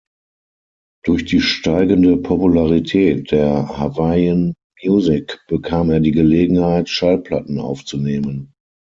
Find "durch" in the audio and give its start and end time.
1.05-1.25